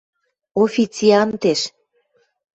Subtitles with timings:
[0.63, 1.61] Официантеш.